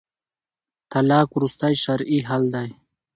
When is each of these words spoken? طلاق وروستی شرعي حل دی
طلاق 0.91 1.27
وروستی 1.35 1.73
شرعي 1.83 2.19
حل 2.27 2.43
دی 2.53 2.69